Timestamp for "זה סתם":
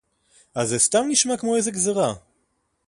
0.69-1.05